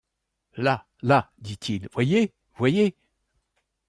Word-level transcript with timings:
Là! 0.55 0.87
là, 1.03 1.29
dit-il, 1.37 1.87
voyez! 1.93 2.33
voyez! 2.55 2.95